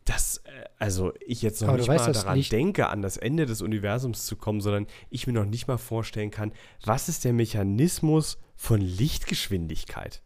[0.04, 3.16] dass äh, also ich jetzt noch Aber nicht weißt, mal daran nicht denke, an das
[3.16, 6.52] Ende des Universums zu kommen, sondern ich mir noch nicht mal vorstellen kann,
[6.84, 10.22] was ist der Mechanismus von Lichtgeschwindigkeit?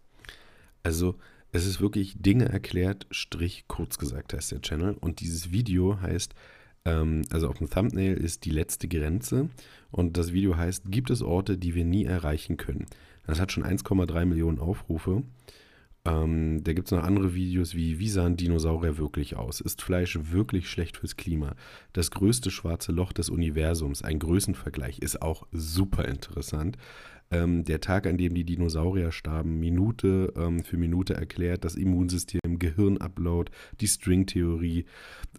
[0.82, 1.16] Also
[1.52, 4.96] es ist wirklich Dinge erklärt, Strich kurz gesagt heißt der Channel.
[5.00, 6.34] Und dieses Video heißt,
[6.84, 9.48] ähm, also auf dem Thumbnail ist die letzte Grenze.
[9.90, 12.86] Und das Video heißt, gibt es Orte, die wir nie erreichen können.
[13.26, 15.22] Das hat schon 1,3 Millionen Aufrufe.
[16.04, 19.60] Ähm, da gibt es noch andere Videos wie, wie sahen Dinosaurier wirklich aus?
[19.60, 21.54] Ist Fleisch wirklich schlecht fürs Klima?
[21.92, 26.78] Das größte schwarze Loch des Universums, ein Größenvergleich, ist auch super interessant
[27.30, 32.58] ähm, der Tag, an dem die Dinosaurier starben, Minute ähm, für Minute erklärt, das Immunsystem,
[32.58, 34.84] Gehirnupload, die Stringtheorie,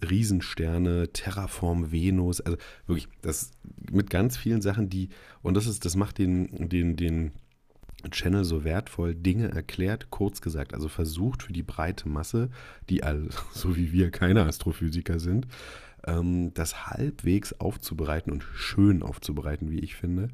[0.07, 3.51] Riesensterne, Terraform Venus, also wirklich, das
[3.91, 5.09] mit ganz vielen Sachen, die,
[5.41, 7.31] und das ist, das macht den, den, den
[8.09, 12.49] Channel so wertvoll, Dinge erklärt, kurz gesagt, also versucht für die breite Masse,
[12.89, 15.45] die all, so wie wir keine Astrophysiker sind,
[16.05, 20.29] ähm, das halbwegs aufzubereiten und schön aufzubereiten, wie ich finde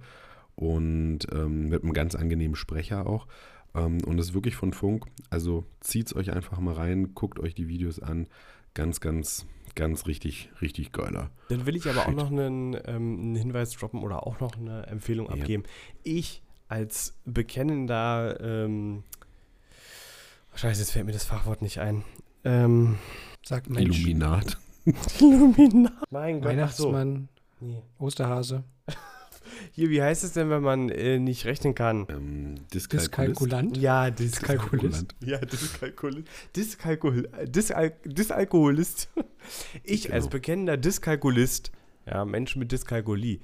[0.57, 3.27] und ähm, mit einem ganz angenehmen Sprecher auch.
[3.75, 5.05] Ähm, und das ist wirklich von Funk.
[5.29, 8.27] Also zieht es euch einfach mal rein, guckt euch die Videos an.
[8.73, 11.29] Ganz, ganz, ganz richtig, richtig geiler.
[11.49, 12.07] Dann will ich aber Shit.
[12.07, 15.63] auch noch einen, ähm, einen, Hinweis droppen oder auch noch eine Empfehlung abgeben.
[15.65, 15.71] Ja.
[16.03, 19.03] Ich als bekennender, ähm,
[20.55, 22.03] Scheiße, jetzt fällt mir das Fachwort nicht ein.
[22.43, 22.97] Ähm,
[23.45, 23.99] Sagt Mensch.
[23.99, 24.57] Illuminat.
[25.19, 25.93] Illuminat.
[26.09, 26.49] Mein Gott.
[26.49, 27.29] Weihnachtsmann.
[27.59, 27.65] So.
[27.65, 27.83] Nee.
[27.99, 28.63] Osterhase.
[29.77, 32.07] Hier, wie heißt es denn, wenn man äh, nicht rechnen kann?
[32.09, 33.11] Ähm, Dyskalkulist.
[33.11, 33.77] Dyskalkulant?
[33.77, 35.15] Ja, Dyskalkulist.
[35.23, 36.27] Ja, Dyskalkulist.
[36.55, 39.09] Dyskalkul Dysal Dysalkoholist.
[39.83, 40.15] Ich Genau.
[40.15, 41.71] als bekennender Dyskalkulist,
[42.07, 43.39] ja, Mensch mit Dyskalkulie,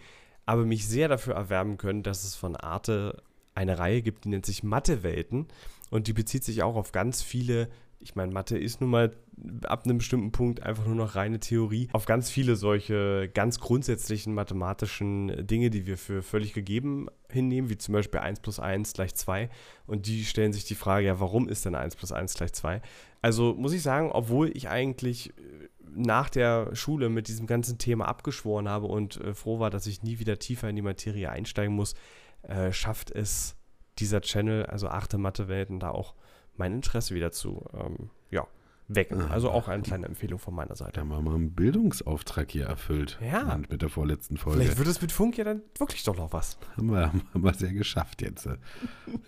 [0.48, 3.22] habe mich sehr dafür erwärmen können, dass es von Arte
[3.54, 5.50] eine Reihe gibt, die nennt sich Mathewelten
[5.92, 7.70] und die bezieht sich auch auf ganz viele,
[8.00, 9.16] ich meine, Mathe ist nun mal
[9.64, 14.34] ab einem bestimmten Punkt einfach nur noch reine Theorie, auf ganz viele solche ganz grundsätzlichen
[14.34, 19.16] mathematischen Dinge, die wir für völlig gegeben hinnehmen, wie zum Beispiel 1 plus 1 gleich
[19.16, 19.50] 2
[19.88, 22.82] und die stellen sich die Frage, ja, warum ist denn 1 plus 1 gleich 2?
[23.22, 28.08] Also muss ich sagen, obwohl ich eigentlich äh, nach der Schule mit diesem ganzen Thema
[28.08, 31.76] abgeschworen habe und äh, froh war, dass ich nie wieder tiefer in die Materie einsteigen
[31.76, 31.96] muss,
[32.44, 33.56] äh, schafft es
[34.00, 36.16] dieser Channel, also achte Mathewelten, da auch
[36.56, 38.48] mein Interesse wieder zu ähm, ja,
[38.88, 39.22] wecken.
[39.22, 39.28] Ah.
[39.28, 41.00] Also auch eine kleine Empfehlung von meiner Da Seite.
[41.02, 43.18] haben wir mal einen Bildungsauftrag hier erfüllt.
[43.22, 43.60] Ja.
[43.70, 44.62] Mit der vorletzten Folge.
[44.62, 46.58] Vielleicht wird es mit Funk ja dann wirklich doch noch was.
[46.78, 48.44] Haben wir, haben wir sehr geschafft jetzt.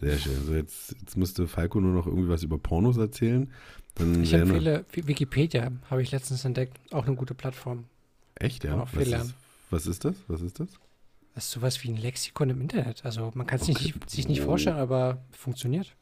[0.01, 0.45] Sehr schön.
[0.45, 3.51] So, jetzt, jetzt müsste Falco nur noch irgendwie was über Pornos erzählen.
[3.95, 6.77] Dann Ich noch- empfehle Wi- Wikipedia, habe ich letztens entdeckt.
[6.91, 7.85] Auch eine gute Plattform.
[8.35, 8.71] Echt, ja?
[8.71, 9.35] Kann auch viel was, ist,
[9.69, 10.15] was ist das?
[10.27, 10.67] Was ist das?
[11.33, 13.03] Das ist sowas wie ein Lexikon im Internet.
[13.05, 13.93] Also man kann es Okay.
[14.07, 15.95] sich nicht vorstellen, aber funktioniert.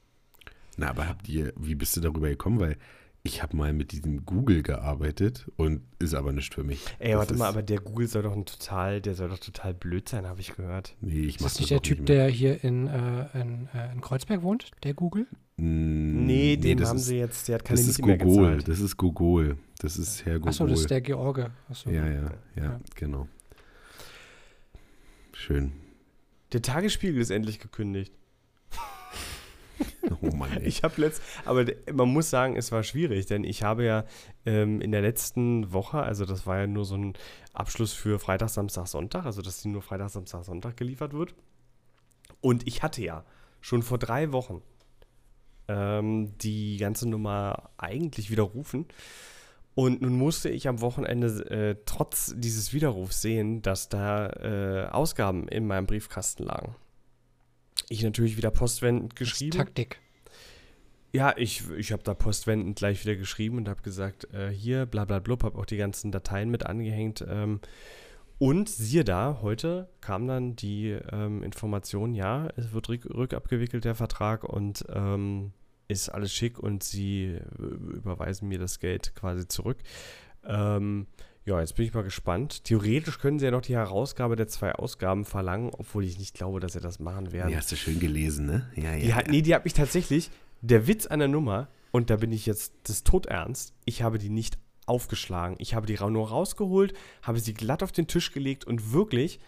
[0.78, 2.60] Na, aber habt ihr, wie bist du darüber gekommen?
[2.60, 2.78] Weil
[3.26, 6.84] ich habe mal mit diesem Google gearbeitet und ist aber nicht für mich.
[7.00, 9.74] Ey, Das warte mal, aber der Google soll doch ein total, der soll doch total
[9.74, 10.98] blöd sein, habe ich gehört.
[11.00, 12.06] Nee, ich Ist mach das nicht der Typ, mehr.
[12.08, 14.72] der hier in, äh, in, äh, in Kreuzberg wohnt?
[14.84, 15.26] Der Google?
[15.56, 18.44] Mm, Nee, den das haben ist, sie jetzt, der hat keine Das ist mehr Gogol.
[18.58, 18.68] gezahlt.
[18.68, 19.58] Das ist Gogol.
[19.80, 20.50] Das ist Herr Gogol.
[20.50, 21.50] Achso, das ist der George.
[21.70, 21.90] Achso.
[21.90, 22.14] Ja, ja,
[22.56, 22.80] ja, Ja.
[22.96, 23.28] genau.
[25.32, 25.72] Schön.
[26.52, 28.12] Der Tagesspiegel ist endlich gekündigt.
[30.22, 30.64] Oh Mann.
[30.64, 34.06] Ich habe letzt, aber man muss sagen, es war schwierig, denn ich habe ja
[34.46, 37.14] ähm, in der letzten Woche, also das war ja nur so ein
[37.54, 41.34] Abschluss für Freitag, Samstag, Sonntag, also dass die nur Freitag, Samstag, Sonntag geliefert wird.
[42.42, 43.24] Und ich hatte ja
[43.62, 44.62] schon vor drei Wochen
[45.68, 48.86] ähm, die ganze Nummer eigentlich widerrufen.
[49.76, 55.48] Und nun musste ich am Wochenende äh, trotz dieses Widerrufs sehen, dass da äh, Ausgaben
[55.48, 56.76] in meinem Briefkasten lagen.
[57.94, 59.58] Ich natürlich wieder postwendend Das ist geschrieben.
[59.58, 60.00] Taktik.
[61.12, 65.06] Ja, ich, ich habe da postwendend gleich wieder geschrieben und habe gesagt, äh, hier, bla
[65.06, 67.24] bla blub, habe auch die ganzen Dateien mit angehängt.
[67.30, 67.60] Ähm,
[68.40, 73.94] und siehe da, heute kam dann die ähm, Information, ja, es wird rück, rückabgewickelt, der
[73.94, 75.54] Vertrag, und ähm,
[75.88, 79.78] ist alles schick und sie äh, überweisen mir das Geld quasi zurück.
[80.46, 81.06] Ähm,
[81.46, 82.64] ja, jetzt bin ich mal gespannt.
[82.64, 86.60] Theoretisch können sie ja noch die Herausgabe der zwei Ausgaben verlangen, obwohl ich nicht glaube,
[86.60, 87.50] dass sie das machen werden.
[87.50, 88.72] Die hast du schön gelesen, ne?
[88.76, 88.98] Ja, ja.
[88.98, 92.32] Die hat, nee, die hat mich tatsächlich, der Witz an der Nummer, und da bin
[92.32, 95.56] ich jetzt das todernst, ich habe die nicht aufgeschlagen.
[95.60, 99.40] Ich habe die nur rausgeholt, habe sie glatt auf den Tisch gelegt und wirklich,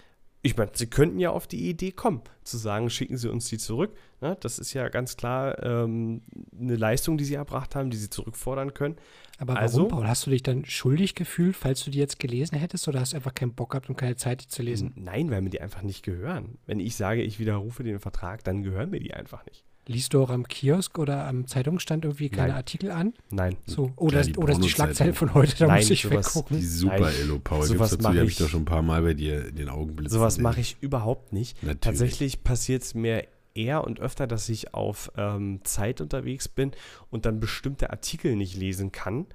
[0.45, 3.57] ich meine, sie könnten ja auf die Idee kommen, zu sagen, schicken sie uns die
[3.57, 3.95] zurück.
[4.21, 4.37] Ne?
[4.41, 6.21] Das ist ja ganz klar ähm,
[6.59, 8.95] eine Leistung, die sie erbracht haben, die sie zurückfordern können.
[9.39, 10.07] Aber warum, Also- Paul?
[10.07, 13.17] Hast du dich dann schuldig gefühlt, falls du die jetzt gelesen hättest, oder hast du
[13.17, 14.93] einfach keinen Bock gehabt und keine Zeit, die zu lesen?
[14.95, 16.59] Nein, weil mir die einfach nicht gehören.
[16.67, 19.65] Wenn ich sage, ich widerrufe den Vertrag, dann gehören mir die einfach nicht.
[19.87, 22.57] Liest du auch am Kiosk oder am Zeitungsstand irgendwie keine Nein.
[22.57, 23.13] Artikel an?
[23.29, 23.55] Nein.
[23.67, 25.33] So, oder, die oder ist die Schlagzeile Pornozeitung.
[25.33, 26.57] von heute, da Nein, muss ich sowas- weggucken.
[26.57, 27.63] Die super Nein, Elo Paul.
[27.67, 29.69] sowas Gibt's dazu, die habe ich- doch schon ein paar Mal bei dir in den
[29.69, 31.57] Augen blitzen Sowas mache ich überhaupt nicht.
[31.61, 31.81] Natürlich.
[31.81, 36.71] Tatsächlich passiert es mir eher und öfter, dass ich auf ähm, Zeit unterwegs bin
[37.11, 39.27] und dann bestimmte Artikel nicht lesen kann.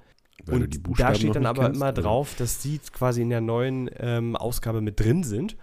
[0.45, 2.01] Weil du und da steht noch dann aber kennst, immer oder?
[2.01, 5.55] drauf, dass die quasi in der neuen ähm, Ausgabe mit drin sind.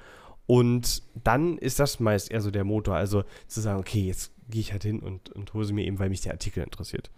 [0.47, 2.95] Und dann ist das meist eher so der Motor.
[2.97, 5.99] Also zu sagen, okay, jetzt gehe ich halt hin und, und hole sie mir eben,
[5.99, 7.11] weil mich der Artikel interessiert.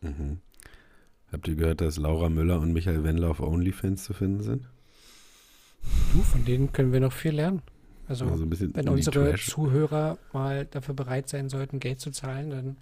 [0.00, 0.38] Mhm.
[1.32, 4.68] Habt ihr gehört, dass Laura Müller und Michael Wendler auf OnlyFans zu finden sind?
[6.12, 7.62] Du, von denen können wir noch viel lernen.
[8.08, 12.10] Also, Also ein bisschen wenn unsere Trash- Zuhörer mal dafür bereit sein sollten, Geld zu
[12.12, 12.76] zahlen, dann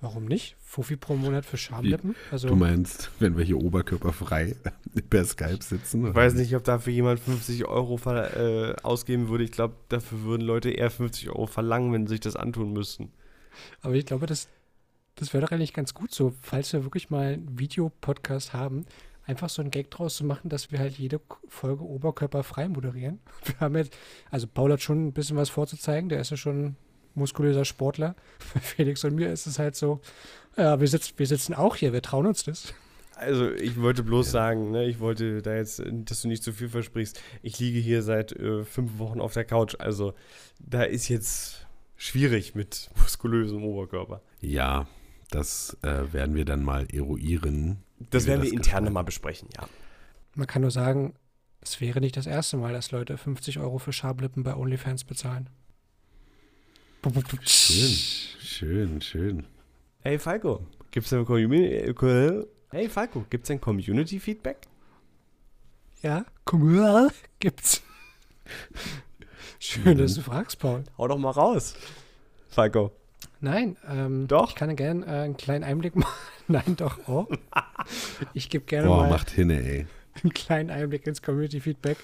[0.00, 0.56] warum nicht?
[0.62, 2.14] Fuffi pro Monat für Schamlippen?
[2.30, 4.54] Also, Du meinst, wenn wir hier oberkörperfrei
[5.10, 6.06] per Skype sitzen?
[6.06, 9.42] Ich weiß nicht, ob dafür jemand 50 Euro äh, ausgeben würde.
[9.42, 13.10] Ich glaube, dafür würden Leute eher 50 Euro verlangen, wenn sie sich das antun müssten.
[13.82, 14.48] Aber ich glaube, das,
[15.14, 18.86] das wäre doch eigentlich ganz gut so, falls wir wirklich mal einen Videopodcast haben,
[19.26, 23.20] einfach so einen Gag draus zu machen, dass wir halt jede Folge oberkörperfrei moderieren.
[23.44, 23.94] Wir haben jetzt,
[24.30, 26.76] also Paul hat schon ein bisschen was vorzuzeigen, der ist ja schon
[27.14, 28.14] muskulöser Sportler.
[28.54, 30.00] Bei Felix und mir ist es halt so,
[30.56, 32.72] ja, wir, sitz, wir sitzen auch hier, wir trauen uns das.
[33.16, 34.32] Also ich wollte bloß Ja.
[34.32, 37.20] sagen, ne, ich wollte da jetzt, dass du nicht zu viel versprichst.
[37.42, 39.74] Ich liege hier seit äh, fünf Wochen auf der Couch.
[39.78, 40.14] Also
[40.60, 41.66] da ist jetzt
[41.98, 44.22] schwierig mit muskulösem Oberkörper.
[44.40, 44.86] Ja,
[45.30, 47.82] das äh, werden wir dann mal eruieren.
[48.10, 48.84] Das wir werden wir das intern gestalten.
[48.86, 49.68] nochmal besprechen, ja.
[50.34, 51.14] Man kann nur sagen,
[51.60, 55.50] Es wäre nicht das erste Mal, dass Leute 50 Euro für Schablippen bei OnlyFans bezahlen.
[57.44, 57.92] Schön,
[58.40, 59.46] schön, schön.
[60.00, 64.58] Hey Falco, gibt's denn Community Hey Falco, gibt's denn Community Feedback?
[66.02, 66.24] Ja,
[67.40, 67.82] gibt's.
[69.58, 70.84] Schön, dass du fragst, Paul.
[70.96, 71.74] Hau doch mal raus.
[72.48, 72.92] Falco.
[73.40, 74.50] Nein, ähm, Doch.
[74.50, 76.14] ich kann gerne äh, einen kleinen Einblick machen.
[76.48, 76.98] Nein, doch.
[77.08, 77.26] Oh.
[78.34, 79.86] Ich gebe gerne Boah, mal macht hinne, ey.
[80.22, 81.98] einen kleinen Einblick ins Community-Feedback.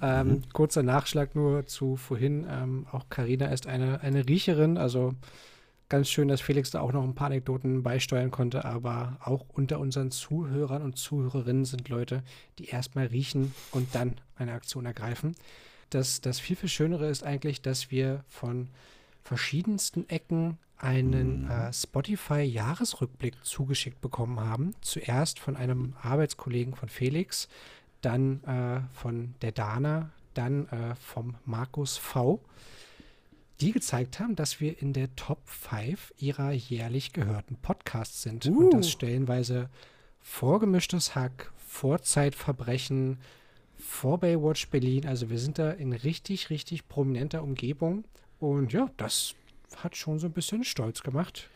[0.00, 2.46] Ähm, Kurzer Nachschlag nur zu vorhin.
[2.48, 5.14] Ähm, auch Karina ist eine, eine Riecherin, also
[5.88, 9.80] ganz schön, dass Felix da auch noch ein paar Anekdoten beisteuern konnte, aber auch unter
[9.80, 12.22] unseren Zuhörern und Zuhörerinnen sind Leute,
[12.58, 15.34] die erstmal riechen und dann eine Aktion ergreifen.
[15.90, 18.68] Das, das viel, viel Schönere ist eigentlich, dass wir von
[19.22, 24.74] verschiedensten Ecken einen äh, Spotify-Jahresrückblick zugeschickt bekommen haben.
[24.80, 27.48] Zuerst von einem Arbeitskollegen von Felix,
[28.00, 32.40] dann äh, von der Dana, dann äh, vom Markus V,
[33.60, 38.46] die gezeigt haben, dass wir in der Top 5 ihrer jährlich gehörten Podcasts sind.
[38.46, 38.58] Uh.
[38.58, 39.68] Und das stellenweise
[40.20, 43.18] vorgemischtes Hack, Vorzeitverbrechen,
[43.80, 45.06] vor Baywatch Berlin.
[45.06, 48.04] Also wir sind da in richtig, richtig prominenter Umgebung.
[48.38, 49.34] Und ja, das
[49.76, 51.48] hat schon so ein bisschen stolz gemacht.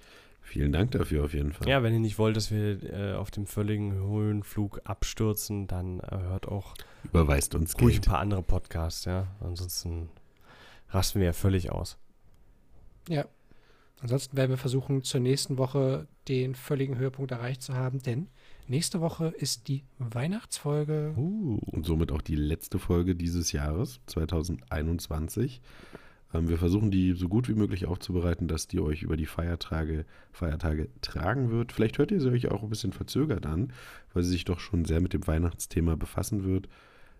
[0.42, 1.66] Vielen Dank dafür auf jeden Fall.
[1.66, 6.10] Ja, wenn ihr nicht wollt, dass wir äh, auf dem völligen Höhenflug abstürzen, dann äh,
[6.10, 8.06] hört auch Überweist uns ruhig ein Geld.
[8.06, 9.28] paar andere Podcasts, ja.
[9.40, 10.10] Ansonsten
[10.90, 11.96] rasten wir ja völlig aus.
[13.08, 13.24] Ja.
[14.00, 18.28] Ansonsten werden wir versuchen, zur nächsten Woche den völligen Höhepunkt erreicht zu haben, denn
[18.68, 21.14] nächste Woche ist die Weihnachtsfolge.
[21.16, 21.58] Uh.
[21.66, 25.60] Und somit auch die letzte Folge dieses Jahres, 2021.
[26.34, 30.04] Ähm, wir versuchen die so gut wie möglich aufzubereiten, dass die euch über die Feiertage,
[30.32, 31.72] Feiertage tragen wird.
[31.72, 33.72] Vielleicht hört ihr sie euch auch ein bisschen verzögert an,
[34.12, 36.68] weil sie sich doch schon sehr mit dem Weihnachtsthema befassen wird.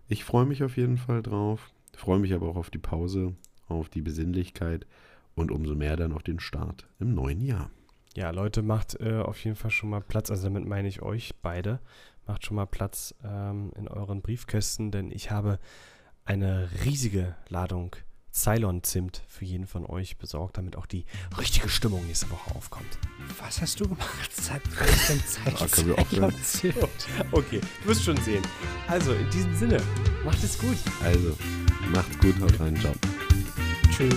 [0.07, 3.33] Ich freue mich auf jeden Fall drauf, freue mich aber auch auf die Pause,
[3.67, 4.85] auf die Besinnlichkeit
[5.33, 7.71] und umso mehr dann auf den Start im neuen Jahr.
[8.15, 10.31] Ja, Leute, macht äh, auf jeden Fall schon mal Platz.
[10.31, 11.79] Also damit meine ich euch beide.
[12.25, 15.59] Macht schon mal Platz ähm, in euren Briefkästen, denn ich habe
[16.23, 17.95] eine riesige Ladung
[18.33, 21.05] Ceylon-Zimt für jeden von euch besorgt, damit auch die
[21.37, 22.97] richtige Stimmung nächste Woche aufkommt.
[23.39, 24.31] Was hast du gemacht?
[24.31, 25.21] Seit welchem
[27.19, 27.25] Ah?
[27.31, 28.43] Okay, du wirst schon sehen.
[28.87, 29.81] Also, in diesem Sinne,
[30.25, 30.77] macht es gut.
[31.03, 31.37] Also,
[31.93, 32.93] macht's gut, haut rein, ciao.
[33.89, 34.15] Tschüss.